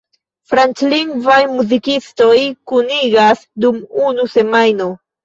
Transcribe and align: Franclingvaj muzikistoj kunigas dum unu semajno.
Franclingvaj 0.51 1.35
muzikistoj 1.57 2.37
kunigas 2.71 3.45
dum 3.67 3.79
unu 4.07 4.27
semajno. 4.39 4.89